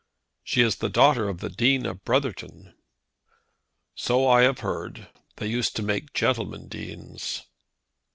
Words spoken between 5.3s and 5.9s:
They used to